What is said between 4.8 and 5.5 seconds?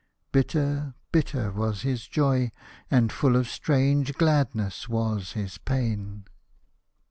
was